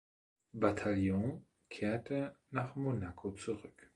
Bataillon 0.55 1.43
kehrte 1.69 2.35
nach 2.49 2.75
Monaco 2.75 3.33
zurück. 3.33 3.87